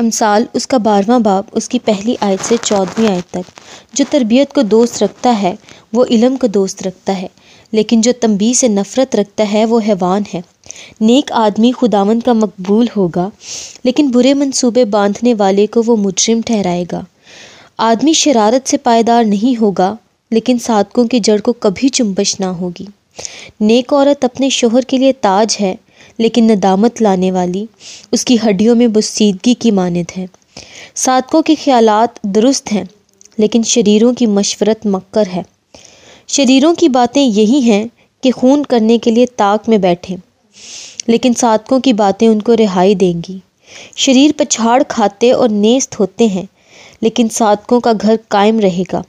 [0.00, 3.44] अमसाल उसका बारहवा बाब उसकी पहली आयत से चौदहवीं आयत तक।
[3.94, 5.58] जो तरबियत को दोस्त रखता है,
[5.94, 7.30] वो इलम को दोस्त रखता है।
[7.74, 10.42] लेकिन जो तंबी से नफ़रत रखता है, वो हैवान है।
[11.02, 13.30] नेक आदमी खुदावन का मकबूल होगा,
[13.86, 17.06] लेकिन बुरे मंसूबे बांधने वाले को वो मुजरिम ठहराएगा।
[17.80, 19.98] आदमी शरारत से पायदार नहीं होगा,
[20.32, 22.88] लेकिन सादकों की जड़ को कभी चुंबश ना होगी।
[23.60, 25.78] नेक औरत अपने शोहर के लिए ताज है
[26.20, 27.68] लेकिन नदामत लाने वाली,
[28.12, 30.28] उसकी हड्डियों में बुसीदगी की मानद है।
[30.94, 32.88] सादकों के ख्यालात दुरुस्त हैं,
[33.38, 35.44] लेकिन शरीरों की मशवरत मक्कर है।
[36.28, 37.90] शरीरों की बातें यही हैं
[38.22, 40.16] कि खून करने के लिए ताक में बैठें,
[41.08, 43.40] लेकिन सादकों की बातें उनको रिहाई देंगी।
[43.96, 46.48] शरीर पछाड़ खाते और नेस्त होते हैं,
[47.02, 49.04] लेकिन सादकों का घर कायम रहेगा।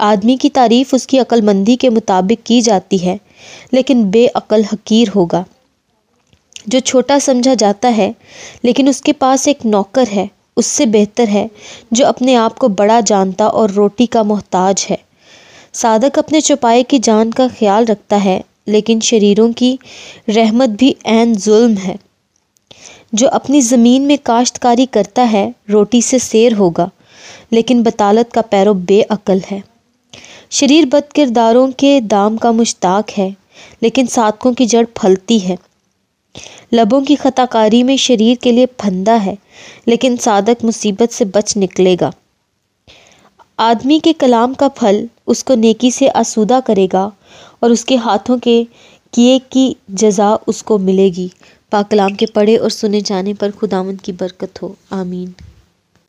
[0.00, 3.18] आदमी की तारीफ़ उसकी अक्लमंदी के मुताबिक की जाती है,
[3.74, 5.44] लेकिन बेअक्ल हकीर होगा।
[6.68, 8.14] जो छोटा समझा जाता है,
[8.64, 11.50] लेकिन उसके पास एक नौकर है, उससे बेहतर है,
[11.92, 14.98] जो अपने आप को बड़ा जानता और रोटी का मोहताज है।
[15.72, 19.78] साधक अपने चौपाए की जान का ख्याल रखता है, लेकिन शरीरों की
[20.28, 21.98] रहमत भी एन जुल्म है।
[23.14, 26.90] जो अपनी ज़मीन में काश्तकारी करता है, रोटी से सेर होगा,
[27.52, 29.62] लेकिन बतालत का पैरों बेअकल है।
[30.50, 33.36] शरीर बद किरदारों के दाम का मुश्ताक है,
[33.82, 35.58] लेकिन साधकों की जड़ फलती है।
[36.72, 39.38] लबों की खताकारी में शरीर के लिए फंदा है,
[39.88, 42.12] लेकिन साधक मुसीबत से बच निकलेगा।
[43.58, 47.12] आदमी के कलाम का फल उसको नेकी से आसूदा करेगा
[47.62, 48.64] और उसके हाथों के
[49.14, 51.30] किए की जजा उसको मिलेगी।
[51.72, 55.34] पाकलाम के पढ़े और सुने जाने पर खुदावंद की बरकत हो। आमीन।